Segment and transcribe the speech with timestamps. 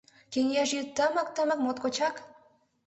[0.33, 2.15] Кеҥеж йӱд тымык-тымык моткочак?